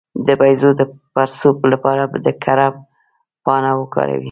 د 0.27 0.29
بیضو 0.39 0.69
د 0.79 0.81
پړسوب 1.13 1.57
لپاره 1.73 2.03
د 2.25 2.27
کرم 2.43 2.73
پاڼه 3.45 3.71
وکاروئ 3.79 4.19